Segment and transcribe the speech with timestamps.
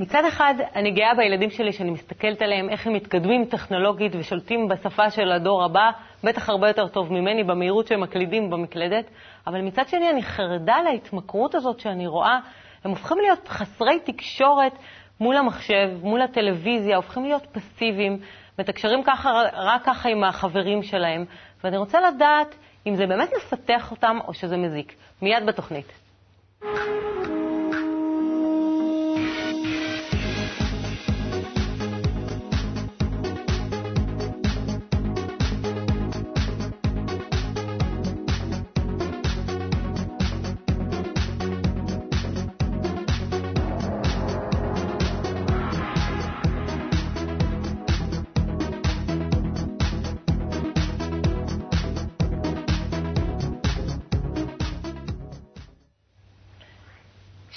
[0.00, 5.10] מצד אחד, אני גאה בילדים שלי שאני מסתכלת עליהם, איך הם מתקדמים טכנולוגית ושולטים בשפה
[5.10, 5.90] של הדור הבא,
[6.24, 9.10] בטח הרבה יותר טוב ממני, במהירות שהם מקלידים במקלדת,
[9.46, 12.38] אבל מצד שני אני חרדה להתמכרות הזאת שאני רואה,
[12.84, 14.72] הם הופכים להיות חסרי תקשורת
[15.20, 18.18] מול המחשב, מול הטלוויזיה, הופכים להיות פסיביים,
[18.58, 21.24] מתקשרים ככה, רק ככה עם החברים שלהם,
[21.64, 22.54] ואני רוצה לדעת
[22.86, 24.94] אם זה באמת מפתח אותם או שזה מזיק.
[25.22, 25.92] מיד בתוכנית.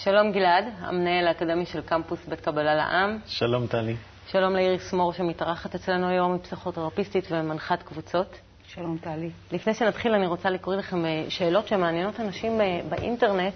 [0.04, 3.20] שלום גלעד, המנהל האקדמי של קמפוס בית קבלה לעם.
[3.26, 3.96] שלום טלי.
[4.28, 8.40] שלום לאיריס מור שמתארחת אצלנו היום, היא פסיכותרפיסטית ומנחת קבוצות.
[8.68, 9.30] שלום טלי.
[9.52, 13.54] לפני שנתחיל אני רוצה לקרוא לכם אה, שאלות שמעניינות אנשים אה, באינטרנט,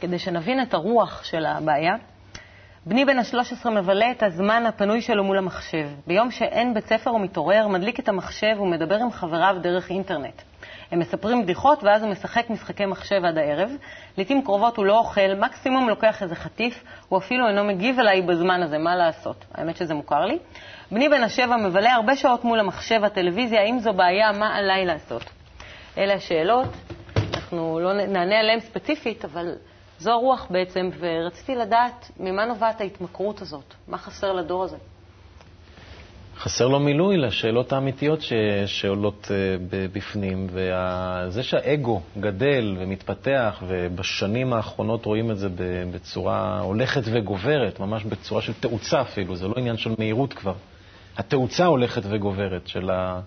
[0.00, 1.94] כדי שנבין את הרוח של הבעיה.
[2.86, 5.88] בני בן ה-13 מבלה את הזמן הפנוי שלו מול המחשב.
[6.06, 10.42] ביום שאין בית ספר הוא מתעורר, מדליק את המחשב ומדבר עם חבריו דרך אינטרנט.
[10.90, 13.70] הם מספרים בדיחות, ואז הוא משחק משחקי מחשב עד הערב.
[14.18, 18.62] לעתים קרובות הוא לא אוכל, מקסימום לוקח איזה חטיף, הוא אפילו אינו מגיב אליי בזמן
[18.62, 19.44] הזה, מה לעשות?
[19.54, 20.38] האמת שזה מוכר לי.
[20.90, 25.24] בני בן השבע מבלה הרבה שעות מול המחשב, הטלוויזיה, האם זו בעיה, מה עליי לעשות?
[25.98, 26.68] אלה השאלות,
[27.34, 29.54] אנחנו לא נענה עליהן ספציפית, אבל
[29.98, 34.76] זו הרוח בעצם, ורציתי לדעת ממה נובעת ההתמכרות הזאת, מה חסר לדור הזה.
[36.40, 38.32] חסר לו מילוי לשאלות האמיתיות ש...
[38.66, 39.30] שעולות uh,
[39.92, 45.48] בפנים, וזה שהאגו גדל ומתפתח, ובשנים האחרונות רואים את זה
[45.92, 50.54] בצורה הולכת וגוברת, ממש בצורה של תאוצה אפילו, זה לא עניין של מהירות כבר.
[51.16, 53.20] התאוצה הולכת וגוברת של אה,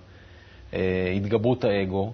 [1.15, 2.13] התגברות האגו,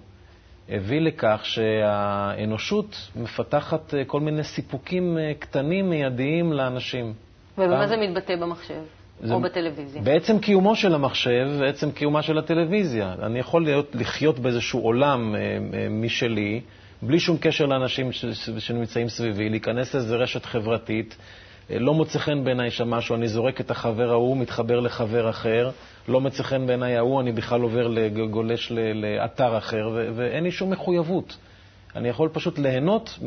[0.68, 7.12] הביא לכך שהאנושות מפתחת אה, כל מיני סיפוקים קטנים, מיידיים לאנשים.
[7.58, 8.99] ובמה זה מתבטא במחשב?
[9.22, 10.02] זה או בטלוויזיה.
[10.02, 13.14] בעצם קיומו של המחשב, בעצם קיומה של הטלוויזיה.
[13.22, 16.60] אני יכול להיות, לחיות באיזשהו עולם אה, אה, משלי,
[17.02, 18.24] בלי שום קשר לאנשים ש,
[18.58, 21.16] שנמצאים סביבי, להיכנס לאיזו רשת חברתית,
[21.70, 25.70] אה, לא מוצא חן בעיניי שם משהו, אני זורק את החבר ההוא, מתחבר לחבר אחר,
[26.08, 27.88] לא מוצא חן בעיניי ההוא, אני בכלל עובר,
[28.30, 31.36] גולש לאתר אחר, ו- ואין לי שום מחויבות.
[31.96, 33.18] אני יכול פשוט ליהנות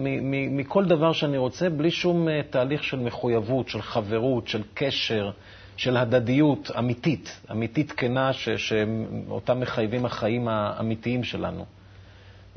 [0.51, 5.31] מכל דבר שאני רוצה, בלי שום תהליך של מחויבות, של חברות, של קשר.
[5.77, 11.65] של הדדיות אמיתית, אמיתית כנה, ש, שאותה מחייבים החיים האמיתיים שלנו.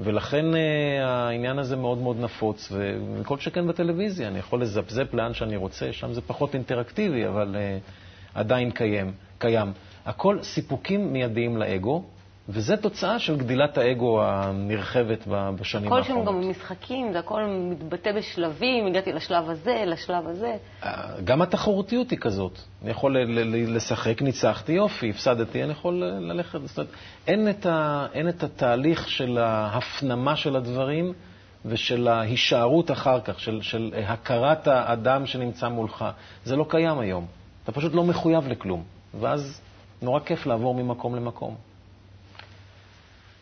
[0.00, 0.56] ולכן uh,
[1.04, 2.72] העניין הזה מאוד מאוד נפוץ,
[3.20, 8.38] וכל שכן בטלוויזיה, אני יכול לזפזפ לאן שאני רוצה, שם זה פחות אינטראקטיבי, אבל uh,
[8.38, 9.72] עדיין קיים, קיים.
[10.06, 12.04] הכל סיפוקים מיידיים לאגו,
[12.48, 16.04] וזה תוצאה של גדילת האגו הנרחבת בשנים האחרונות.
[16.04, 20.56] הכל שם גם משחקים, זה הכל מתבטא בשלבים, הגעתי לשלב הזה, לשלב הזה.
[20.84, 22.58] אה, גם התחרותיות היא כזאת.
[22.82, 23.16] אני יכול
[23.50, 26.58] לשחק, ניצחתי, יופי, הפסדתי, אני יכול ללכת.
[26.64, 26.90] זאת אומרת,
[27.26, 31.12] אין את, ה, אין את התהליך של ההפנמה של הדברים
[31.64, 36.04] ושל ההישארות אחר כך, של, של הכרת האדם שנמצא מולך.
[36.44, 37.26] זה לא קיים היום.
[37.64, 38.82] אתה פשוט לא מחויב לכלום.
[39.20, 39.60] ואז
[40.02, 41.56] נורא כיף לעבור ממקום למקום.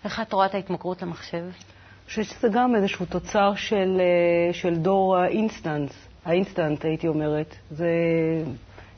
[0.05, 1.37] איך את רואה את ההתמכרות למחשב?
[1.39, 7.55] אני חושבת שזה גם איזשהו תוצר של, אה, של דור האינסטנס, האינסטנט, הייתי אומרת.
[7.71, 7.89] זה,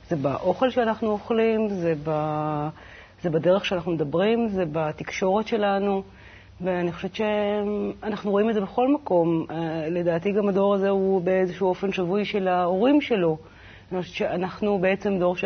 [0.08, 2.10] זה באוכל שאנחנו אוכלים, זה, ב,
[3.22, 6.02] זה בדרך שאנחנו מדברים, זה בתקשורת שלנו,
[6.60, 9.46] ואני חושבת שאנחנו רואים את זה בכל מקום.
[9.50, 13.38] אה, לדעתי גם הדור הזה הוא באיזשהו אופן שבוי של ההורים שלו.
[13.92, 15.44] אני חושבת שאנחנו בעצם דור ש...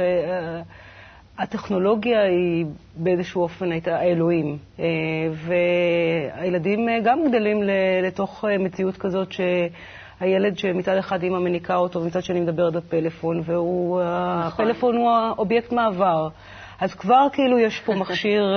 [1.40, 4.58] הטכנולוגיה היא באיזשהו אופן הייתה האלוהים.
[4.80, 4.84] אה,
[5.32, 7.62] והילדים אה, גם גדלים
[8.02, 14.94] לתוך אה, מציאות כזאת שהילד שמצד אחד אימא מניקה אותו ומצד שני מדברת בפלאפון, והפלאפון
[14.94, 14.96] נכון.
[14.96, 16.28] הוא האובייקט מעבר.
[16.80, 18.56] אז כבר כאילו יש פה מכשיר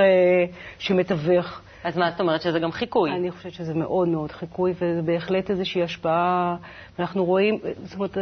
[0.79, 1.61] שמתווך.
[1.83, 3.11] אז מה את אומרת, שזה גם חיקוי?
[3.11, 6.55] אני חושבת שזה מאוד מאוד חיקוי, וזה בהחלט איזושהי השפעה.
[6.99, 8.17] אנחנו רואים, זאת אומרת,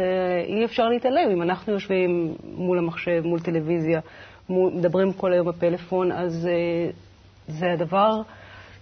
[0.46, 1.30] אי אפשר להתעלם.
[1.32, 4.00] אם אנחנו יושבים מול המחשב, מול טלוויזיה,
[4.48, 6.92] מדברים כל היום בפלאפון, אז uh,
[7.48, 8.20] זה הדבר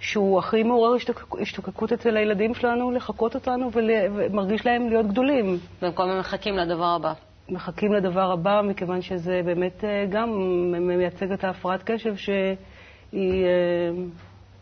[0.01, 0.97] שהוא הכי מעורר
[1.41, 5.59] השתוקקות אצל הילדים שלנו, לחקות אותנו ומרגיש להם להיות גדולים.
[5.83, 7.13] במקום הם מחכים לדבר הבא.
[7.49, 10.31] מחכים לדבר הבא, מכיוון שזה באמת uh, גם
[10.73, 12.57] מייצג את ההפרעת קשב שהיא,
[13.13, 13.17] uh,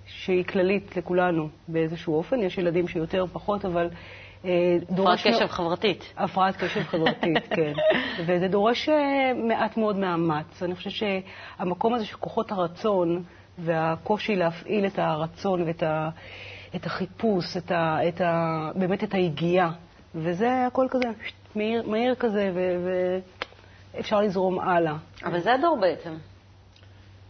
[0.06, 2.42] שהיא כללית לכולנו באיזשהו אופן.
[2.42, 3.88] יש ילדים שיותר, פחות, אבל
[4.44, 6.12] אה, הפרעת קשב חברתית.
[6.16, 7.72] הפרעת קשב חברתית, כן.
[8.26, 10.62] וזה דורש אה, מעט מאוד מאמץ.
[10.62, 13.22] אני חושבת שהמקום הזה של כוחות הרצון
[13.58, 16.08] והקושי להפעיל את הרצון ואת ה,
[16.76, 19.70] את החיפוש, את ה, את ה, באמת את היגיעה,
[20.14, 21.08] וזה הכל כזה
[21.54, 22.52] מהיר, מהיר כזה,
[23.94, 24.96] ואפשר לזרום הלאה.
[25.24, 26.14] אבל זה הדור בעצם.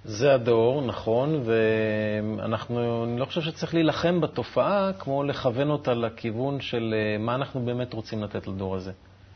[0.08, 6.94] זה הדור, נכון, ואנחנו, אני לא חושב שצריך להילחם בתופעה כמו לכוון אותה לכיוון של
[6.96, 8.92] אה, מה אנחנו באמת רוצים לתת לדור הזה.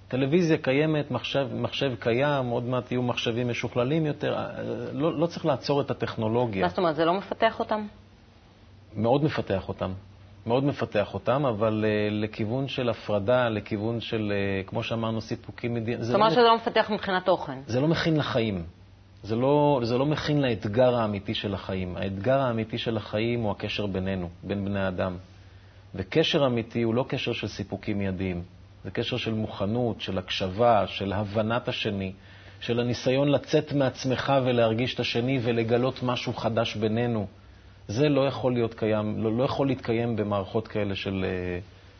[0.08, 5.46] טלוויזיה קיימת, מחשב, מחשב קיים, עוד מעט יהיו מחשבים משוכללים יותר, אה, לא, לא צריך
[5.46, 6.62] לעצור את הטכנולוגיה.
[6.62, 7.86] מה זאת אומרת, זה לא מפתח אותם?
[8.96, 9.92] מאוד מפתח אותם.
[10.46, 16.02] מאוד מפתח אותם, אבל uh, לכיוון של הפרדה, לכיוון של, uh, כמו שאמרנו, סיפוקים מדיניים.
[16.02, 17.58] זאת אומרת לא שזה לא מפתח מבחינת תוכן.
[17.66, 18.64] זה לא מכין לחיים.
[19.22, 21.96] זה לא, זה לא מכין לאתגר האמיתי של החיים.
[21.96, 25.16] האתגר האמיתי של החיים הוא הקשר בינינו, בין בני אדם.
[25.94, 28.42] וקשר אמיתי הוא לא קשר של סיפוקים מיידיים.
[28.84, 32.12] זה קשר של מוכנות, של הקשבה, של הבנת השני,
[32.60, 37.26] של הניסיון לצאת מעצמך ולהרגיש את השני ולגלות משהו חדש בינינו.
[37.88, 41.24] זה לא יכול להיות קיים, לא, לא יכול להתקיים במערכות כאלה של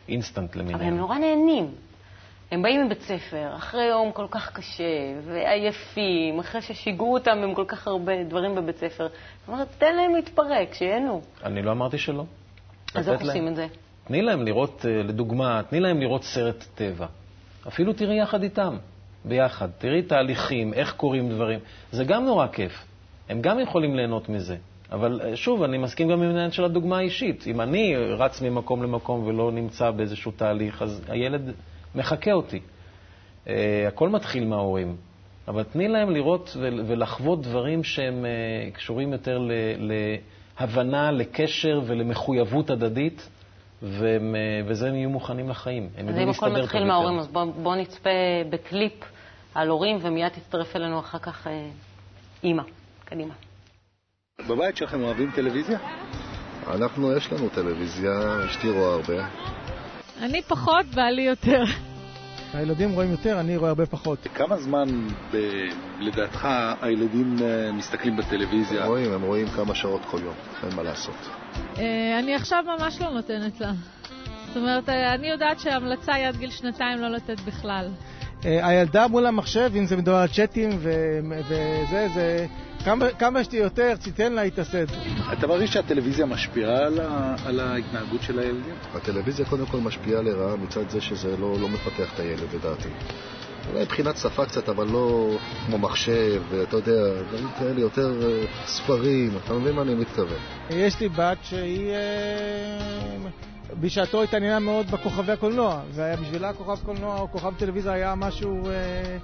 [0.09, 0.79] אינסטנט למיניהם.
[0.79, 1.71] אבל הם נורא נהנים.
[2.53, 4.83] הם באים מבית ספר אחרי יום כל כך קשה
[5.25, 9.07] ועייפים, אחרי ששיגעו אותם עם כל כך הרבה דברים בבית ספר.
[9.07, 11.21] זאת אומרת, תן להם להתפרק, שיהנו.
[11.43, 12.25] אני לא אמרתי שלא.
[12.95, 13.67] אז איך עושים את זה?
[14.03, 17.05] תני להם לראות, אה, לדוגמה, תני להם לראות סרט טבע.
[17.67, 18.77] אפילו תראי יחד איתם,
[19.25, 19.69] ביחד.
[19.77, 21.59] תראי תהליכים, איך קורים דברים.
[21.91, 22.85] זה גם נורא כיף.
[23.29, 24.55] הם גם יכולים ליהנות מזה.
[24.91, 27.47] אבל אה, שוב, אני מסכים גם עם העניין של הדוגמה האישית.
[27.47, 31.53] אם אני רץ ממקום למקום ולא נמצא באיזשהו תהליך, אז הילד
[31.95, 32.59] מחקה אותי.
[33.45, 33.49] Uh,
[33.87, 34.95] הכל מתחיל מההורים.
[35.47, 39.39] אבל תני להם לראות ולחוות דברים שהם uh, קשורים יותר
[40.59, 43.29] להבנה, לקשר ולמחויבות הדדית,
[43.81, 45.89] והם, uh, וזה הם יהיו מוכנים לחיים.
[45.97, 48.09] הם אז אם הכל מתחיל מההורים, אז בואו בוא נצפה
[48.49, 48.93] בקליפ
[49.55, 51.47] על הורים, ומיד תצטרף אלינו אחר כך
[52.43, 52.63] אימא.
[53.05, 53.33] קדימה.
[54.49, 55.79] בבית שלכם אוהבים טלוויזיה?
[56.67, 58.11] אנחנו, יש לנו טלוויזיה,
[58.45, 59.27] אשתי רואה הרבה.
[60.23, 61.63] אני פחות, בעלי יותר.
[62.53, 64.27] הילדים רואים יותר, אני רואה הרבה פחות.
[64.35, 65.37] כמה זמן ב...
[65.99, 66.47] לדעתך
[66.81, 68.83] הילדים אה, מסתכלים בטלוויזיה?
[68.83, 70.33] הם רואים, הם רואים כמה שעות כל יום,
[70.63, 71.15] אין מה לעשות.
[71.77, 73.71] אה, אני עכשיו ממש לא נותנת לה.
[74.47, 77.89] זאת אומרת, אה, אני יודעת שההמלצה היא עד גיל שנתיים לא לתת בכלל.
[78.43, 82.45] הילדה מול המחשב, אם זה מדובר על צ'אטים וזה, זה...
[82.85, 84.95] כמה, כמה שתהיה יותר, תיתן לה, היא תעשה את זה.
[85.33, 88.75] אתה מרגיש שהטלוויזיה משפיעה על, ה, על ההתנהגות של הילדים?
[88.93, 92.89] הטלוויזיה קודם כל משפיעה לרעה מצד זה שזה לא, לא מפתח את הילד, לדעתי.
[93.69, 99.31] אולי מבחינת שפה קצת, אבל לא כמו מחשב, אתה יודע, דברים כאלה, יותר אה, ספרים,
[99.45, 100.39] אתה מבין מה אני מתכוון.
[100.69, 101.91] יש לי בת שהיא...
[101.91, 103.29] אה,
[103.79, 109.17] בשעתו התעניינה מאוד בכוכבי הקולנוע, ובשבילה כוכב קולנוע או כוכב טלוויזיה היה משהו, אה,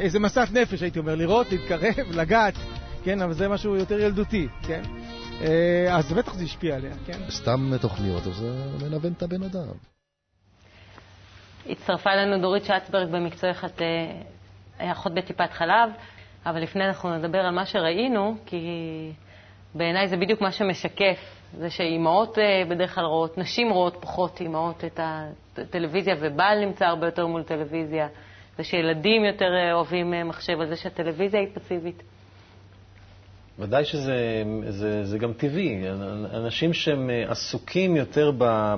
[0.00, 2.54] איזה מסף נפש, הייתי אומר, לראות, להתקרב, לגעת,
[3.04, 4.82] כן, אבל זה משהו יותר ילדותי, כן?
[5.40, 7.18] אה, אז בטח זה השפיע עליה, כן?
[7.30, 8.50] סתם תוכניות, אז זה
[8.82, 9.62] מנוון את הבן אדם.
[11.68, 13.82] הצטרפה אלינו דורית שצברג במקצועך, את
[14.80, 15.90] אה, אחות בטיפת חלב,
[16.46, 18.58] אבל לפני אנחנו נדבר על מה שראינו, כי
[19.74, 21.18] בעיניי זה בדיוק מה שמשקף
[21.58, 25.00] זה שאימהות אה, בדרך כלל רואות, נשים רואות פחות אימהות את
[25.58, 28.08] הטלוויזיה, ובעל נמצא הרבה יותר מול טלוויזיה,
[28.58, 32.02] ושילדים יותר אה, אוהבים אה, מחשב, על זה שהטלוויזיה היא פסיבית.
[33.58, 35.84] ודאי שזה זה, זה גם טבעי.
[36.32, 38.32] אנשים שהם עסוקים יותר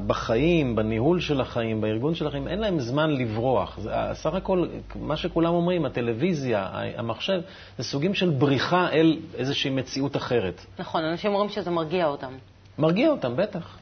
[0.06, 3.78] בחיים, בניהול של החיים, בארגון של החיים, אין להם זמן לברוח.
[3.78, 7.40] זה, סך הכל, מה שכולם אומרים, הטלוויזיה, המחשב,
[7.78, 10.66] זה סוגים של בריחה אל איזושהי מציאות אחרת.
[10.78, 12.32] נכון, אנשים אומרים שזה מרגיע אותם.
[12.80, 13.78] מרגיע אותם, בטח.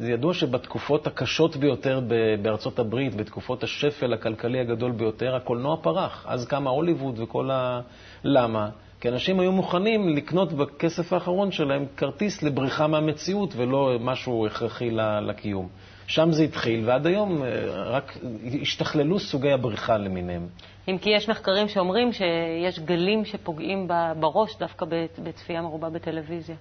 [0.00, 2.00] ידוע שבתקופות הקשות ביותר
[2.42, 6.24] בארצות הברית, בתקופות השפל הכלכלי הגדול ביותר, הקולנוע פרח.
[6.28, 7.80] אז קמה הוליווד וכל ה...
[8.24, 8.68] למה?
[9.00, 14.90] כי אנשים היו מוכנים לקנות בכסף האחרון שלהם כרטיס לבריחה מהמציאות ולא משהו הכרחי
[15.22, 15.68] לקיום.
[16.06, 17.48] שם זה התחיל, ועד היום אה,
[17.82, 18.18] רק
[18.62, 20.46] השתכללו סוגי הבריחה למיניהם.
[20.88, 23.88] אם כי יש מחקרים שאומרים שיש גלים שפוגעים
[24.20, 24.86] בראש דווקא
[25.22, 26.56] בצפייה מרובה בטלוויזיה.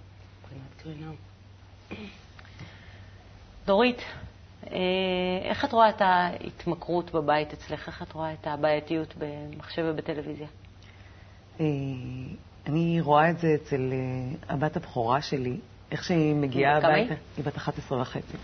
[3.65, 4.01] דורית,
[4.71, 4.77] אה,
[5.43, 7.87] איך את רואה את ההתמכרות בבית אצלך?
[7.87, 10.47] איך את רואה את הבעייתיות במחשב ובטלוויזיה?
[11.59, 11.65] אה,
[12.67, 15.57] אני רואה את זה אצל אה, הבת הבכורה שלי,
[15.91, 17.13] איך שהיא מגיעה הביתה.
[17.37, 18.37] היא בת 11 וחצי.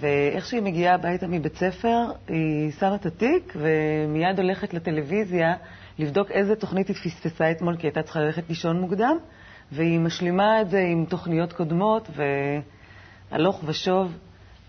[0.00, 5.54] ואיך שהיא מגיעה הביתה מבית ספר, היא שמה את התיק ומיד הולכת לטלוויזיה
[5.98, 9.16] לבדוק איזה תוכנית היא פספסה אתמול, כי היא הייתה צריכה ללכת לישון מוקדם.
[9.72, 12.08] והיא משלימה את זה עם תוכניות קודמות,
[13.30, 14.18] והלוך ושוב.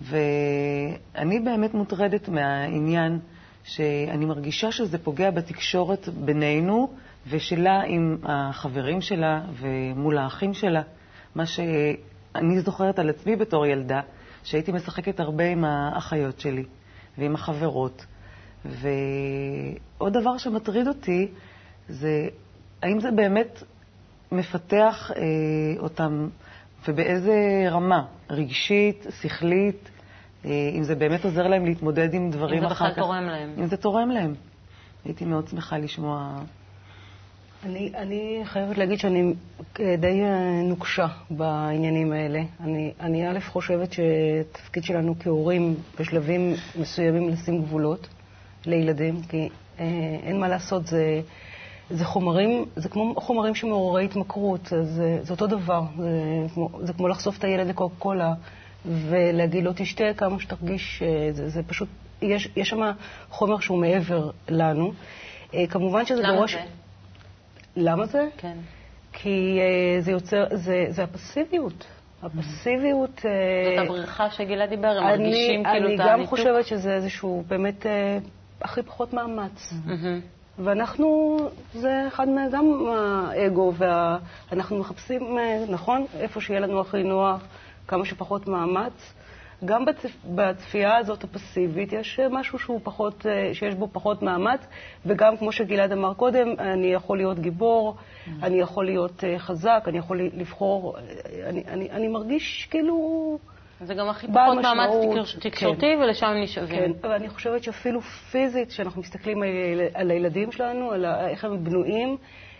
[0.02, 3.20] ואני באמת מוטרדת מהעניין
[3.64, 6.94] שאני מרגישה שזה פוגע בתקשורת בינינו
[7.30, 10.82] ושלה עם החברים שלה ומול האחים שלה.
[11.36, 14.02] מה שאני זוכרת על עצמי בתור ילדה,
[14.44, 16.64] שהייתי משחקת הרבה עם האחיות שלי
[17.18, 18.06] ועם החברות.
[18.66, 21.28] ועוד דבר שמטריד אותי
[21.88, 22.28] זה
[22.84, 23.64] האם זה באמת
[24.32, 25.22] מפתח אה,
[25.80, 26.28] אותם
[26.88, 29.90] ובאיזה רמה, רגשית, שכלית,
[30.46, 32.82] אה, אם זה באמת עוזר להם להתמודד עם דברים אחר כך.
[32.82, 33.54] אם זה בכלל תורם להם.
[33.58, 34.34] אם זה תורם להם.
[35.06, 36.40] הייתי מאוד שמחה לשמוע...
[37.66, 39.34] אני, אני חייבת להגיד שאני
[39.98, 42.42] די אה, נוקשה בעניינים האלה.
[42.60, 48.08] אני, אני א' חושבת שתפקיד שלנו כהורים בשלבים מסוימים לשים גבולות
[48.66, 49.86] לילדים, כי אה,
[50.24, 51.22] אין מה לעשות, זה,
[51.90, 55.82] זה חומרים, זה כמו חומרים שמעוררי התמכרות, זה, זה אותו דבר.
[55.98, 58.34] זה כמו, זה כמו לחשוף את הילד לקוקה קולה
[58.86, 61.88] ולהגיד לו תשתה כמה שתרגיש, אה, זה, זה פשוט,
[62.22, 62.92] יש, יש שם
[63.30, 64.92] חומר שהוא מעבר לנו.
[65.54, 66.54] אה, כמובן שזה למה בראש...
[66.54, 66.62] זה?
[67.76, 68.28] למה זה?
[68.38, 68.58] כן.
[69.14, 69.60] כי
[70.00, 71.86] זה יוצר, זה, זה הפסיביות.
[72.24, 73.20] הפסיביות...
[73.20, 76.30] זאת הבריכה שגילה דיבר, הם אני, מרגישים כאילו אני את גם הניתוק.
[76.30, 77.86] חושבת שזה איזשהו באמת
[78.62, 79.74] הכי פחות מאמץ.
[80.64, 81.38] ואנחנו,
[81.74, 82.50] זה אחד מה...
[82.52, 87.42] גם האגו, ואנחנו מחפשים, אה, נכון, איפה שיהיה לנו הכי נוח,
[87.88, 89.14] כמה שפחות מאמץ.
[89.66, 90.12] גם בצפ...
[90.26, 94.60] בצפייה הזאת הפסיבית יש אה, משהו שהוא פחות, אה, שיש בו פחות מאמץ,
[95.06, 97.96] וגם כמו שגלעד אמר קודם, אני יכול להיות גיבור,
[98.44, 100.98] אני יכול להיות חזק, אני יכול לבחור,
[101.44, 103.38] אני, אני, אני מרגיש כאילו...
[103.82, 104.90] זה גם הכי פחות מאמץ
[105.24, 106.80] תקשור- תקשורתי, ולשם הם נשאבים.
[106.80, 109.50] כן, אבל אני חושבת שאפילו פיזית, כשאנחנו מסתכלים על,
[109.94, 112.18] על הילדים שלנו, על איך הם בנויים,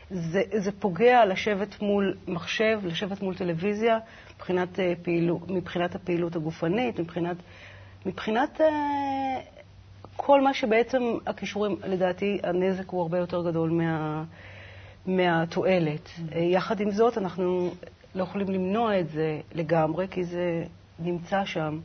[0.10, 4.00] זה, זה פוגע לשבת מול מחשב, לשבת מול טלוויזיה,
[4.36, 7.38] מבחינת, אה, פעילו, מבחינת הפעילות הגופנית, מבחינת,
[8.06, 8.68] מבחינת אה,
[10.16, 14.24] כל מה שבעצם הכישורים, לדעתי הנזק הוא הרבה יותר גדול מה,
[15.06, 16.10] מהתועלת.
[16.36, 17.70] אה, יחד עם זאת, אנחנו
[18.16, 20.64] לא יכולים למנוע את זה לגמרי, כי זה
[21.00, 21.80] נמצא שם.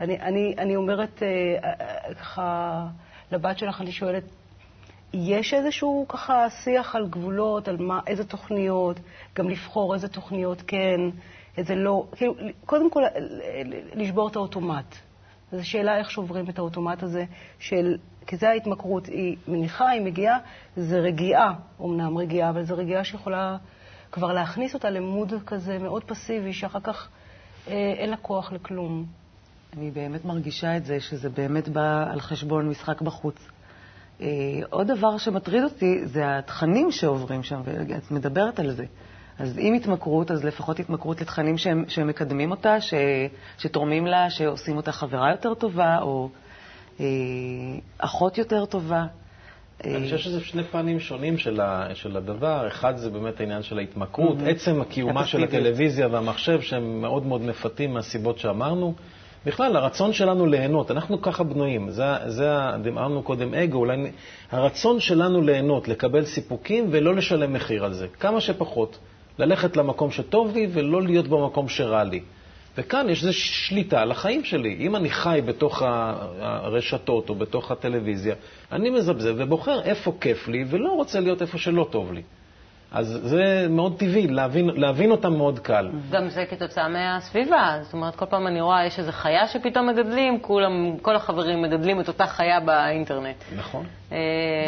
[0.00, 1.28] אני, אני, אני אומרת אה,
[1.64, 2.86] אה, ככה
[3.32, 4.24] לבת שלך, אני שואלת,
[5.12, 9.00] יש איזשהו ככה שיח על גבולות, על מה, איזה תוכניות,
[9.34, 11.00] גם לבחור איזה תוכניות כן,
[11.56, 12.34] איזה לא, כאילו,
[12.66, 13.02] קודם כל
[13.94, 14.94] לשבור את האוטומט.
[15.52, 17.24] זו שאלה איך שוברים את האוטומט הזה
[17.58, 17.96] של,
[18.26, 20.38] כי זה ההתמכרות, היא מניחה, היא מגיעה,
[20.76, 23.56] זה רגיעה, אמנם רגיעה, אבל זו רגיעה שיכולה
[24.12, 27.19] כבר להכניס אותה למוד כזה מאוד פסיבי, שאחר כך אה,
[27.66, 29.06] אין לה כוח לכלום.
[29.76, 33.48] אני באמת מרגישה את זה, שזה באמת בא על חשבון משחק בחוץ.
[34.20, 34.26] אה,
[34.70, 38.84] עוד דבר שמטריד אותי זה התכנים שעוברים שם, ואת מדברת על זה.
[39.38, 42.94] אז אם התמכרות, אז לפחות התמכרות לתכנים שהם, שהם מקדמים אותה, ש,
[43.58, 46.28] שתורמים לה, שעושים אותה חברה יותר טובה, או
[47.00, 47.06] אה,
[47.98, 49.06] אחות יותר טובה.
[49.84, 52.66] אני אה, חושב שזה שני פנים שונים של, ה, של הדבר.
[52.68, 54.48] אחד זה באמת העניין של ההתמכרות, Mhm.
[54.50, 55.44] עצם קיומה של.
[55.44, 58.94] הטלוויזיה והמחשב, שהם מאוד מאוד מפתים מהסיבות שאמרנו.
[59.46, 63.96] בכלל, הרצון שלנו ליהנות, אנחנו ככה בנויים, זה, זה אמרנו קודם אגו, אולי
[64.50, 68.98] הרצון שלנו ליהנות, לקבל סיפוקים ולא לשלם מחיר על זה, כמה שפחות.
[69.38, 72.20] ללכת למקום שטוב לי ולא להיות במקום שרע לי.
[72.78, 74.76] וכאן יש איזו שליטה על החיים שלי.
[74.80, 75.82] אם אני חי בתוך
[76.40, 78.34] הרשתות או בתוך הטלוויזיה,
[78.72, 82.22] אני מזבזב ובוחר איפה כיף לי ולא רוצה להיות איפה שלא טוב לי.
[82.92, 85.88] אז זה מאוד טבעי, להבין, להבין אותם מאוד קל.
[86.10, 87.78] גם זה כתוצאה מהסביבה.
[87.82, 92.00] זאת אומרת, כל פעם אני רואה, יש איזו חיה שפתאום מגדלים, כולם, כל החברים מגדלים
[92.00, 93.36] את אותה חיה באינטרנט.
[93.56, 93.84] נכון.
[94.12, 94.18] אה,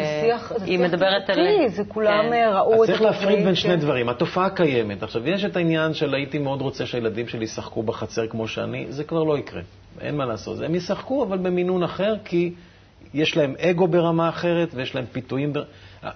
[0.03, 1.67] זה שיח, זה היא שיח מדברת על...
[1.67, 2.33] זה כולם כן.
[2.33, 3.79] אה, ראו אז את צריך הדברים, להפריד בין שני כן.
[3.79, 4.09] דברים.
[4.09, 5.03] התופעה קיימת.
[5.03, 9.03] עכשיו, יש את העניין של הייתי מאוד רוצה שהילדים שלי ישחקו בחצר כמו שאני, זה
[9.03, 9.61] כבר לא יקרה.
[10.01, 10.61] אין מה לעשות.
[10.61, 12.53] הם ישחקו, אבל במינון אחר, כי
[13.13, 15.53] יש להם אגו ברמה אחרת ויש להם פיתויים.
[15.53, 15.63] בר...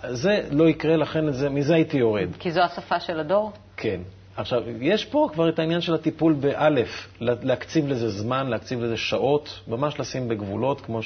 [0.09, 2.27] זה לא יקרה, לכן זה, מזה הייתי יורד.
[2.39, 3.51] כי זו השפה של הדור?
[3.77, 4.01] כן.
[4.37, 8.97] עכשיו, יש פה כבר את העניין של הטיפול באלף, לה- להקציב לזה זמן, להקציב לזה
[8.97, 10.99] שעות, ממש לשים בגבולות, כמו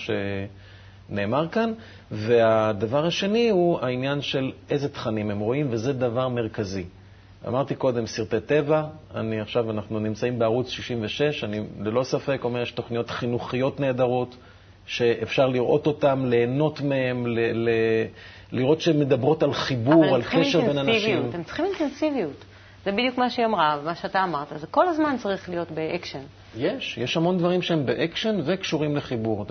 [1.10, 1.74] שנאמר כאן.
[2.12, 6.86] והדבר השני הוא העניין של איזה תכנים הם רואים, וזה דבר מרכזי.
[7.48, 8.84] אמרתי קודם, סרטי טבע,
[9.16, 14.36] אני עכשיו, אנחנו נמצאים בערוץ 66, אני ללא ספק אומר, יש תוכניות חינוכיות נהדרות,
[14.86, 17.70] שאפשר לראות אותן, ליהנות מהן, ל- ל-
[18.52, 21.30] לראות שהן מדברות על חיבור, אבל על קשר בין אנשים.
[21.34, 22.46] הם צריכים אינטנסיביות.
[22.86, 24.48] זה בדיוק מה שהיא אמרה, מה שאתה אמרת.
[24.56, 26.22] זה כל הזמן צריך להיות באקשן.
[26.58, 29.46] יש, יש המון דברים שהם באקשן וקשורים לחיבור.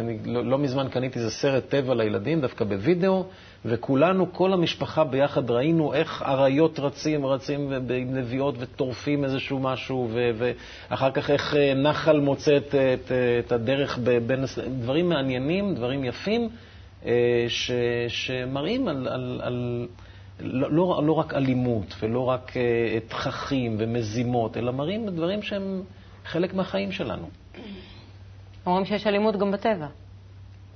[0.00, 3.24] אני, לא, לא מזמן קניתי איזה סרט טבע לילדים, דווקא בווידאו,
[3.64, 11.10] וכולנו, כל המשפחה ביחד, ראינו איך אריות רצים, רצים עם לביאות וטורפים איזשהו משהו, ואחר
[11.10, 13.12] כך איך אה, נחל מוצא את, את,
[13.46, 14.44] את הדרך בין...
[14.80, 16.48] דברים מעניינים, דברים יפים,
[17.48, 17.70] ש,
[18.08, 19.08] שמראים על...
[19.08, 19.88] על, על
[20.40, 25.82] לא, לא, לא רק אלימות ולא רק אה, תככים ומזימות, אלא מראים דברים שהם
[26.24, 27.28] חלק מהחיים שלנו.
[28.66, 29.86] אומרים שיש אלימות גם בטבע.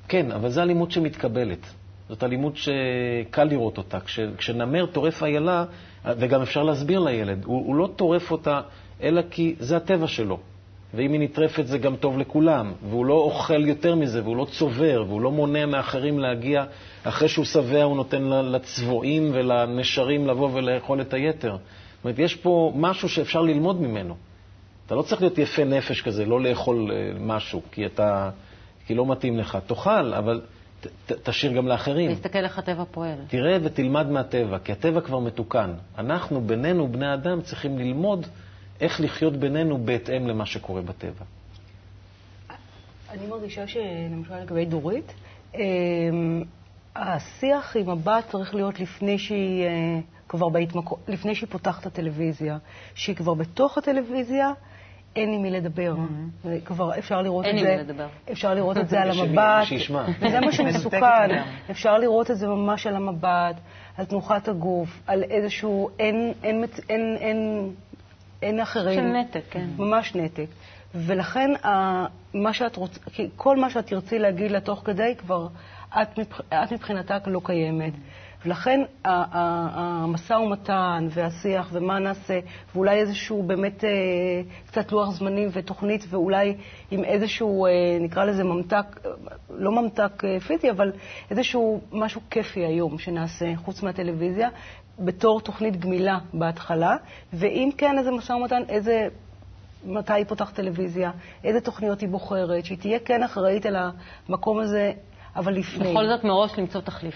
[0.09, 1.67] כן, אבל זו אלימות שמתקבלת.
[2.09, 4.01] זאת אלימות שקל לראות אותה.
[4.01, 5.65] כש, כשנמר טורף איילה,
[6.05, 8.61] וגם אפשר להסביר לילד, הוא, הוא לא טורף אותה
[9.03, 10.39] אלא כי זה הטבע שלו.
[10.95, 15.05] ואם היא נטרפת זה גם טוב לכולם, והוא לא אוכל יותר מזה, והוא לא צובר,
[15.09, 16.65] והוא לא מונע מאחרים להגיע,
[17.05, 21.57] אחרי שהוא שבע הוא נותן לצבועים ולנשרים לבוא ולאכול את היתר.
[21.57, 24.15] זאת אומרת, יש פה משהו שאפשר ללמוד ממנו.
[24.87, 28.31] אתה לא צריך להיות יפה נפש כזה, לא לאכול אה, משהו, כי, אתה,
[28.87, 29.59] כי לא מתאים לך.
[29.67, 30.41] תאכל, אבל
[30.81, 32.15] ת, ת, תשאיר גם לאחרים.
[32.15, 33.19] תסתכל איך הטבע פועל.
[33.29, 35.71] תראה ותלמד מהטבע, כי הטבע כבר מתוקן.
[35.99, 38.27] אנחנו, בינינו, בני אדם, צריכים ללמוד
[38.83, 41.25] איך לחיות בינינו בהתאם למה שקורה בטבע.
[43.11, 45.15] אני מרגישה שלמשל לגבי דורית,
[45.55, 46.43] אמ,
[46.97, 50.97] השיח עם הבת צריך להיות לפני שהיא אה, כבר בהתמקו...
[51.09, 52.59] לפני שהיא פותחת את הטלוויזיה.
[52.95, 54.53] שהיא כבר בתוך הטלוויזיה,
[55.17, 55.95] אין עם מי לדבר.
[55.97, 56.49] Mm-hmm.
[56.65, 57.59] כבר אפשר לראות את זה...
[57.59, 58.07] אין עם מי לדבר.
[58.33, 59.65] אפשר לראות את זה על המבט.
[59.65, 60.05] שישמע.
[60.21, 61.43] וזה מה שמסוכן.
[61.71, 63.57] אפשר לראות את זה ממש על המבט,
[63.97, 65.91] על תנוחת הגוף, על איזשהו...
[65.99, 67.71] אין, אין, אין, אין,
[68.43, 69.01] אין אחרים.
[69.01, 69.67] של נתק, כן.
[69.79, 70.47] ממש נתק.
[70.95, 71.51] ולכן,
[72.35, 72.99] מה שאת רוצ...
[73.37, 75.49] כל מה שאת תרצי להגיד לה תוך כדי, כבר
[76.03, 76.41] את, מבח...
[76.41, 77.93] את מבחינתה לא קיימת.
[78.47, 82.41] ולכן המשא ומתן והשיח ומה נעשה,
[82.75, 83.91] ואולי איזשהו באמת אה,
[84.67, 86.57] קצת לוח זמנים ותוכנית, ואולי
[86.91, 87.71] עם איזשהו, אה,
[88.01, 89.01] נקרא לזה ממתק,
[89.51, 90.93] לא ממתק אה, פיזי, אבל
[91.31, 94.49] איזשהו משהו כיפי היום שנעשה, חוץ מהטלוויזיה,
[95.05, 96.97] בתור תוכנית גמילה בהתחלה,
[97.33, 99.09] ואם כן, איזה משא ומתן, איזה...
[99.85, 101.11] מתי היא פותחת טלוויזיה,
[101.45, 103.77] איזה תוכניות היא בוחרת, שהיא תהיה כן אחראית על
[104.29, 104.93] המקום הזה,
[105.37, 105.91] אבל לפני.
[105.91, 107.15] בכל זאת מראש למצוא תחליף.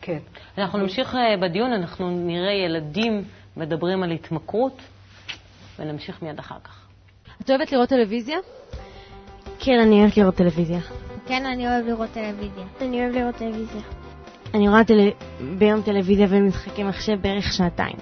[0.00, 0.18] כן.
[0.58, 3.24] אנחנו נמשיך בדיון, אנחנו נראה ילדים
[3.56, 4.82] מדברים על התמכרות,
[5.78, 6.86] ונמשיך מיד אחר כך.
[7.40, 8.38] את אוהבת לראות טלוויזיה?
[9.58, 10.80] כן, אני אוהבת לראות טלוויזיה.
[11.26, 12.64] כן, אני אוהב לראות טלוויזיה.
[12.80, 14.03] אני אוהב לראות טלוויזיה.
[14.54, 15.10] אני רואה טל...
[15.58, 17.96] ביום טלוויזיה ומשחקי מחשב בערך שעתיים.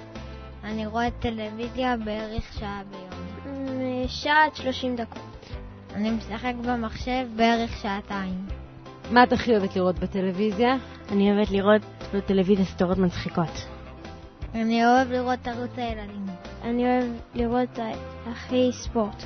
[0.64, 3.22] אני רואה טלוויזיה בערך שעה ביום.
[4.08, 5.46] שעה עד שלושים דקות.
[5.94, 8.46] אני משחק במחשב בערך שעתיים.
[9.10, 10.76] מה את הכי אוהבת לראות בטלוויזיה?
[11.12, 11.82] אני אוהבת לראות
[12.14, 13.66] בטלוויזיה סדרות מצחיקות.
[14.54, 16.26] אני אוהב לראות ערוץ הילדים.
[16.64, 17.78] אני אוהב לראות
[18.26, 19.22] הכי ספורט.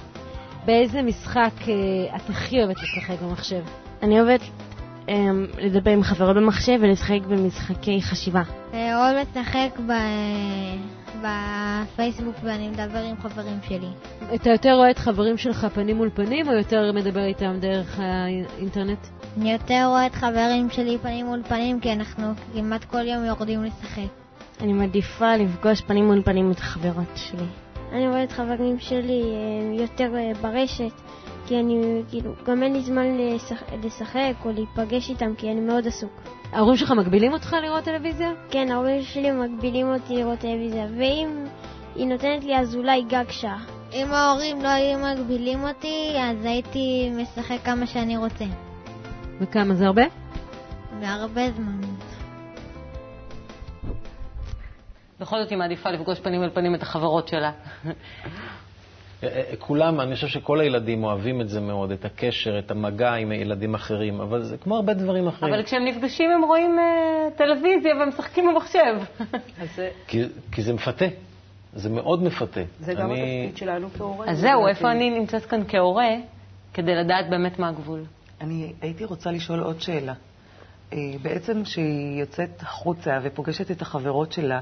[0.67, 3.63] באיזה משחק אה, את הכי אוהבת לשחק במחשב?
[4.03, 4.66] אני אוהבת אה,
[5.59, 8.43] לדבר עם חברות במחשב ולשחק במשחקי חשיבה.
[8.73, 9.93] אני אוהב לשחק ב...
[11.23, 13.89] בפייסבוק ואני מדבר עם חברים שלי.
[14.35, 18.99] אתה יותר רואה את חברים שלך פנים מול פנים או יותר מדבר איתם דרך האינטרנט?
[19.37, 23.65] אני יותר רואה את חברים שלי פנים מול פנים כי אנחנו כמעט כל יום יורדים
[23.65, 24.11] לשחק.
[24.61, 27.47] אני מעדיפה לפגוש פנים מול פנים את החברות שלי.
[27.93, 30.93] אני רואה את חברים שלי אה, יותר אה, ברשת,
[31.47, 35.87] כי אני, כאילו, גם אין לי זמן לשחק, לשחק או להיפגש איתם, כי אני מאוד
[35.87, 36.11] עסוק.
[36.53, 38.31] ההורים שלך מגבילים אותך לראות טלוויזיה?
[38.51, 41.45] כן, ההורים שלי מגבילים אותי לראות טלוויזיה, ואם
[41.95, 43.59] היא נותנת לי אז אולי גג שעה.
[43.93, 48.45] אם ההורים לא היו מגבילים אותי, אז הייתי משחק כמה שאני רוצה.
[49.41, 50.03] וכמה זה הרבה?
[51.01, 51.81] והרבה זמן.
[55.21, 57.53] בכל זאת היא מעדיפה לפגוש פנים אל פנים את החברות שלה.
[59.59, 63.75] כולם, אני חושב שכל הילדים אוהבים את זה מאוד, את הקשר, את המגע עם ילדים
[63.75, 65.55] אחרים, אבל זה כמו הרבה דברים אחרים.
[65.55, 68.95] אבל כשהם נפגשים הם רואים uh, טלוויזיה ומשחקים במחשב.
[70.09, 71.05] כי, כי זה מפתה.
[71.75, 72.61] זה מאוד מפתה.
[72.81, 73.45] זה גם אני...
[73.45, 74.27] התפקיד שלנו כהורה.
[74.27, 76.11] אז זהו, איפה אני נמצאת כאן כהורה,
[76.75, 78.05] כדי לדעת באמת מה הגבול?
[78.41, 80.15] אני הייתי רוצה לשאול עוד שאלה.
[81.23, 84.61] בעצם כשהיא יוצאת החוצה ופוגשת את החברות שלה,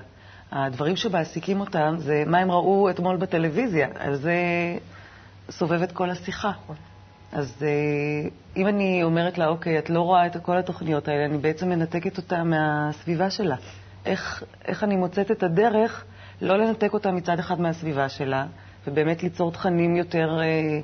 [0.54, 4.36] הדברים שמעסיקים אותם זה מה הם ראו אתמול בטלוויזיה, על זה
[5.50, 6.52] סובבת כל השיחה.
[7.32, 7.64] אז
[8.56, 12.16] אם אני אומרת לה, אוקיי, את לא רואה את כל התוכניות האלה, אני בעצם מנתקת
[12.16, 13.56] אותה מהסביבה שלה.
[14.06, 16.04] איך, איך אני מוצאת את הדרך
[16.42, 18.46] לא לנתק אותה מצד אחד מהסביבה שלה,
[18.86, 20.80] ובאמת ליצור תכנים יותר אה,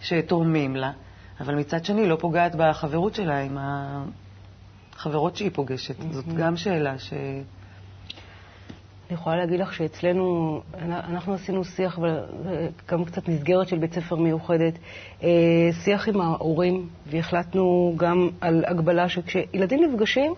[0.00, 0.92] שתורמים לה,
[1.40, 6.00] אבל מצד שני לא פוגעת בחברות שלה עם החברות שהיא פוגשת.
[6.00, 6.12] Mm-hmm.
[6.12, 7.12] זאת גם שאלה ש...
[9.10, 14.74] אני יכולה להגיד לך שאצלנו, אנחנו עשינו שיח, וגם קצת מסגרת של בית ספר מיוחדת,
[15.84, 20.34] שיח עם ההורים, והחלטנו גם על הגבלה שכשילדים נפגשים,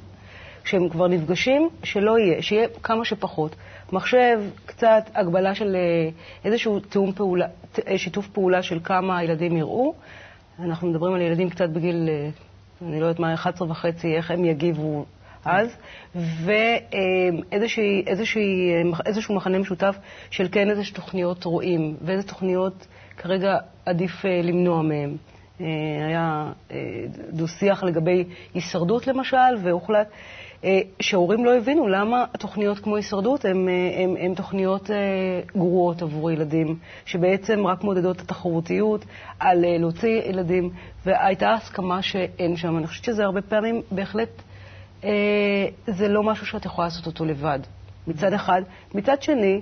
[0.65, 3.57] כשהם כבר נפגשים, שלא יהיה, שיהיה כמה שפחות.
[3.93, 6.11] מחשב, קצת הגבלה של אה,
[6.45, 7.47] איזשהו תיאום פעולה,
[7.89, 9.95] אה, שיתוף פעולה של כמה הילדים יראו.
[10.59, 12.29] אנחנו מדברים על ילדים קצת בגיל, אה,
[12.89, 15.05] אני לא יודעת מה, 11 וחצי, איך הם יגיבו
[15.47, 15.77] אז,
[17.95, 19.97] ואיזשהו מחנה משותף
[20.31, 25.17] של כן איזה תוכניות רואים, ואיזה תוכניות כרגע עדיף למנוע מהם.
[26.09, 26.53] היה
[27.33, 30.09] דו-שיח לגבי הישרדות למשל, והוחלט
[30.65, 33.45] אה, שהורים לא הבינו למה תוכניות כמו הישרדות
[34.19, 34.97] הן תוכניות אה,
[35.53, 39.05] גרועות עבור ילדים, שבעצם רק מודדות את התחרותיות
[39.39, 40.71] על אה, להוציא ילדים,
[41.07, 42.79] והייתה הסכמה שאין שם.
[42.79, 44.43] אני חושבת שזה הרבה פעמים בהחלט,
[45.87, 47.59] זה לא משהו שאת יכולה לעשות אותו לבד,
[48.07, 48.63] מצד אחד.
[48.95, 49.61] מצד שני,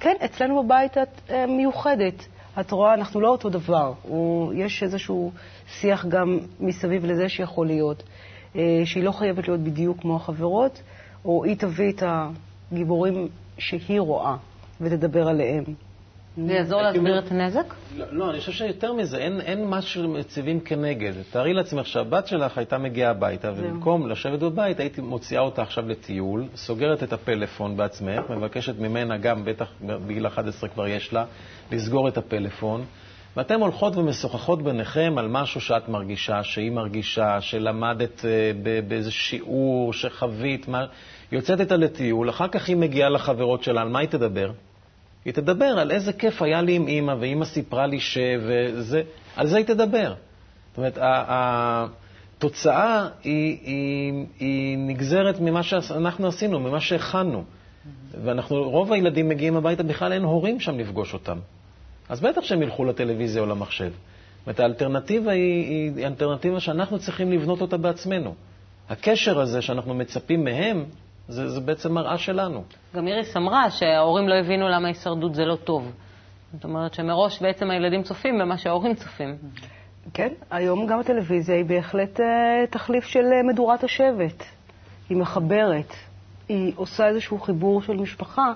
[0.00, 2.26] כן, אצלנו בבית את מיוחדת.
[2.60, 3.92] את רואה, אנחנו לא אותו דבר.
[4.54, 5.32] יש איזשהו
[5.66, 8.02] שיח גם מסביב לזה שיכול להיות.
[8.56, 10.82] אה, שהיא לא חייבת להיות בדיוק כמו החברות,
[11.24, 12.02] או היא תביא את
[12.72, 14.36] הגיבורים שהיא רואה
[14.80, 15.64] ותדבר עליהם.
[16.36, 17.74] זה יעזור להסביר את הנזק?
[17.96, 21.12] לא, לא, אני חושב שיותר מזה, אין, אין משהו שמציבים כנגד.
[21.30, 26.44] תארי לעצמך שהבת שלך הייתה מגיעה הביתה, ובמקום לשבת בבית, הייתי מוציאה אותה עכשיו לטיול,
[26.56, 31.24] סוגרת את הפלאפון בעצמך, מבקשת ממנה, גם בטח בגיל 11 כבר יש לה,
[31.72, 32.84] לסגור את הפלאפון.
[33.36, 38.52] ואתן הולכות ומשוחחות ביניכם על משהו שאת מרגישה, שהיא מרגישה, שלמדת אה,
[38.88, 40.84] באיזה שיעור, שחווית, מה...
[41.32, 44.50] יוצאת איתה לטיול, אחר כך היא מגיעה לחברות שלה, על מה היא תדבר?
[45.24, 48.18] היא תדבר על איזה כיף היה לי עם אימא, ואימא סיפרה לי ש...
[48.40, 49.02] וזה,
[49.36, 50.14] על זה היא תדבר.
[50.70, 50.98] זאת אומרת,
[52.38, 57.44] התוצאה היא, היא, היא נגזרת ממה שאנחנו עשינו, ממה שהכנו.
[58.24, 61.38] ואנחנו, רוב הילדים מגיעים הביתה, בכלל אין הורים שם לפגוש אותם.
[62.08, 63.90] אז בטח שהם ילכו לטלוויזיה או למחשב.
[63.90, 68.34] זאת אומרת, האלטרנטיבה היא, היא אלטרנטיבה שאנחנו צריכים לבנות אותה בעצמנו.
[68.88, 70.84] הקשר הזה שאנחנו מצפים מהם,
[71.30, 72.62] זה, זה בעצם מראה שלנו.
[72.94, 75.92] גם איריס אמרה שההורים לא הבינו למה הישרדות זה לא טוב.
[76.52, 79.36] זאת אומרת שמראש בעצם הילדים צופים במה שההורים צופים.
[80.14, 82.22] כן, היום גם הטלוויזיה היא בהחלט uh,
[82.70, 84.44] תחליף של uh, מדורת השבט.
[85.08, 85.94] היא מחברת,
[86.48, 88.52] היא עושה איזשהו חיבור של משפחה,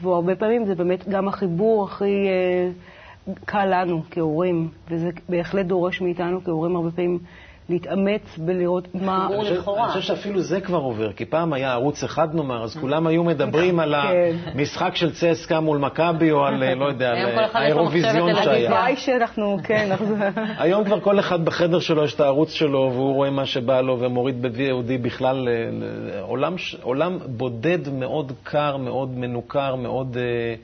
[0.00, 6.44] והרבה פעמים זה באמת גם החיבור הכי uh, קל לנו כהורים, וזה בהחלט דורש מאיתנו
[6.44, 7.18] כהורים הרבה פעמים
[7.68, 9.28] להתאמץ ולראות מה...
[9.30, 13.24] אני חושב שאפילו זה כבר עובר, כי פעם היה ערוץ אחד נאמר, אז כולם היו
[13.24, 14.36] מדברים על כן.
[14.44, 18.70] המשחק של צסקה מול מכבי, או על, לא יודע, על האירוויזיון שהיה.
[18.70, 19.96] הלוואי שאנחנו, כן.
[20.58, 24.00] היום כבר כל אחד בחדר שלו יש את הערוץ שלו, והוא רואה מה שבא לו
[24.00, 25.48] ומוריד ב-VOD בכלל.
[26.82, 30.54] עולם בודד מאוד קר, מאוד מנוכר, מאוד אה,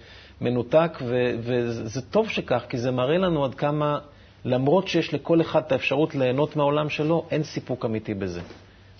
[0.41, 0.99] מנותק,
[1.41, 3.99] וזה טוב שכך, כי זה מראה לנו עד כמה...
[4.45, 8.41] למרות שיש לכל אחד את האפשרות ליהנות מהעולם שלו, אין סיפוק אמיתי בזה.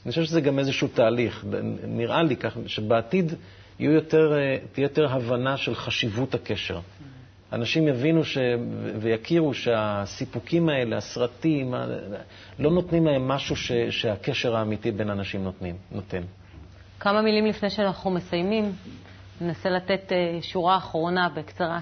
[0.05, 1.45] אני חושב שזה גם איזשהו תהליך.
[1.87, 3.33] נראה לי כך שבעתיד
[3.79, 6.81] יהיו יותר, אה, תהיה יותר הבנה של חשיבות הקשר.
[7.53, 8.39] אנשים יבינו ש...
[9.01, 11.75] ויכירו שהסיפוקים האלה, הסרטים,
[12.59, 13.73] לא נותנים להם משהו ש...
[13.91, 16.23] שהקשר האמיתי בין אנשים נותנים, נותן.
[17.01, 18.73] כמה מילים לפני שאנחנו מסיימים,
[19.41, 21.81] ננסה לתת אה, שורה אחרונה בקצרה.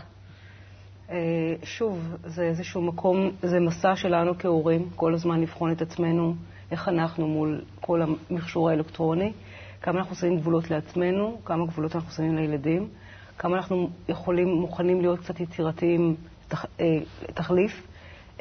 [1.10, 1.16] אה,
[1.62, 6.34] שוב, זה איזשהו מקום, זה מסע שלנו כהורים, כל הזמן לבחון את עצמנו,
[6.70, 9.32] איך אנחנו מול כל המכשור האלקטרוני,
[9.82, 12.88] כמה אנחנו שמים גבולות לעצמנו, כמה גבולות אנחנו שמים לילדים,
[13.38, 16.16] כמה אנחנו יכולים, מוכנים להיות קצת יצירתיים,
[16.48, 16.98] תח, אה,
[17.34, 17.86] תחליף,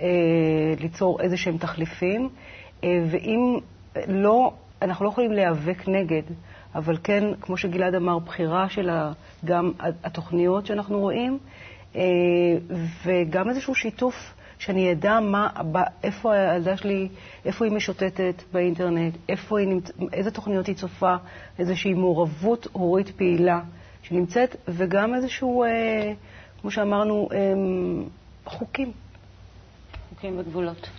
[0.01, 0.07] אה,
[0.79, 2.29] ליצור איזה שהם תחליפים,
[2.83, 3.57] ואם
[4.07, 6.21] לא, אנחנו לא יכולים להיאבק נגד,
[6.75, 8.89] אבל כן, כמו שגלעד אמר, בחירה של
[9.45, 9.71] גם
[10.03, 11.39] התוכניות שאנחנו רואים,
[13.05, 15.47] וגם איזשהו שיתוף, שאני אדע מה,
[16.03, 17.09] איפה הילדה שלי,
[17.45, 21.15] איפה היא משוטטת באינטרנט, איפה היא נמצאת, איזה תוכניות היא צופה,
[21.59, 23.61] איזושהי מעורבות הורית פעילה
[24.03, 26.13] שנמצאת, וגם איזשהו, אה,
[26.61, 27.37] כמו שאמרנו, אה,
[28.45, 28.91] חוקים.
[30.09, 30.89] חוקים וגבולות.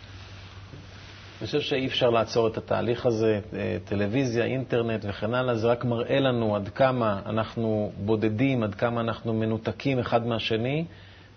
[1.46, 6.20] חושב שאי אפשר לעצור את התהליך הזה, אה, טלוויזיה, אינטרנט וכן הלאה, זה רק מראה
[6.20, 10.84] לנו עד כמה אנחנו בודדים, עד כמה אנחנו מנותקים אחד מהשני,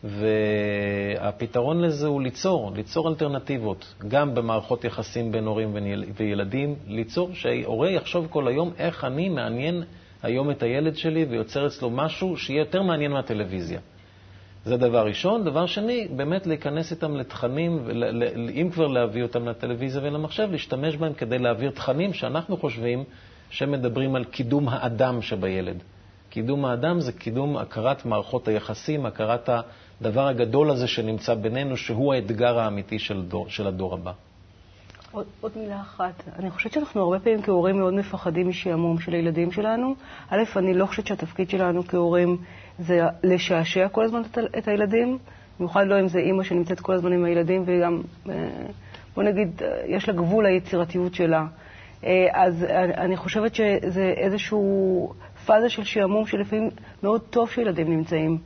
[0.04, 5.76] והפתרון לזה הוא ליצור, ליצור אלטרנטיבות, גם במערכות יחסים בין הורים
[6.16, 9.84] וילדים, ליצור שההורה יחשוב כל היום איך אני מעניין
[10.24, 13.80] היום את הילד שלי ויוצר אצלו משהו שיהיה יותר מעניין מהטלוויזיה.
[14.66, 15.44] זה דבר ראשון.
[15.44, 17.88] דבר שני, באמת להיכנס איתם לתכנים,
[18.62, 23.04] אם כבר להביא אותם לטלוויזיה ולמחשב, להשתמש בהם כדי להעביר תכנים שאנחנו חושבים
[23.50, 25.78] שמדברים על קידום האדם שבילד.
[26.30, 29.50] קידום האדם זה קידום הכרת מערכות היחסים, הכרת
[30.02, 34.12] הדבר הגדול הזה שנמצא בינינו, שהוא האתגר האמיתי של, דור, של הדור הבא.
[35.12, 36.24] עוד, עוד מילה אחת.
[36.40, 39.96] אני חושבת שאנחנו הרבה פעמים כהורים מאוד מפחדים משעמום של הילדים שלנו.
[40.30, 42.38] א', אני לא חושבת שהתפקיד שלנו כהורים
[42.80, 45.18] זה לשעשע כל הזמן את, את הילדים,
[45.60, 48.50] במיוחד לא אם זה אימא שנמצאת כל הזמן עם הילדים, וגם, אה,
[49.16, 51.46] בוא נגיד, אה, יש לה גבול ליצירתיות שלה.
[52.04, 52.64] אה, אז
[52.98, 55.14] אני חושבת שזה איזשהו
[55.46, 56.70] פאזה של שעמום שלפעמים
[57.04, 58.38] מאוד טוב שילדים נמצאים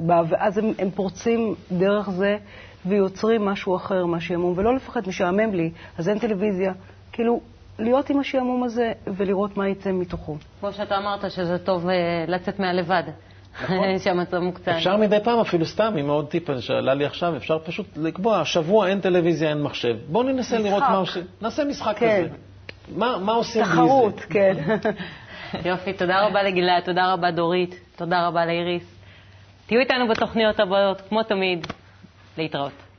[0.00, 2.38] בה, ואז הם, הם פורצים דרך זה
[2.86, 6.72] ויוצרים משהו אחר מהשעמום, ולא לפחד, משעמם לי, אז אין טלוויזיה.
[7.12, 7.40] כאילו,
[7.78, 10.36] להיות עם השעמום הזה ולראות מה יצא מתוכו.
[10.60, 11.90] כמו שאתה אמרת, שזה טוב uh,
[12.26, 13.02] לצאת מהלבד.
[13.62, 13.98] נכון.
[14.04, 14.72] שהמצב מוקצן.
[14.72, 18.88] אפשר מדי פעם, אפילו סתם, עם עוד טיפ שעלה לי עכשיו, אפשר פשוט לקבוע, שבוע
[18.88, 19.96] אין טלוויזיה, אין מחשב.
[20.08, 20.68] בואו ננסה משחק.
[20.68, 21.24] לראות מה עושים.
[21.42, 22.24] נעשה משחק כן.
[22.26, 22.34] כזה.
[22.96, 23.76] מה, מה עושים בלי זה?
[23.76, 24.54] תחרות, כן.
[25.68, 29.00] יופי, תודה רבה לגלעד, תודה רבה דורית, תודה רבה לאיריס.
[29.66, 31.66] תהיו איתנו בתוכניות הבאות, כמו תמיד,
[32.38, 32.89] להתראות.